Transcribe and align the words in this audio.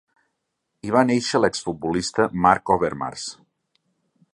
Hi 0.87 0.93
va 0.95 1.03
néixer 1.09 1.41
l'exfutbolista 1.43 2.29
Marc 2.47 2.77
Overmars. 2.79 3.29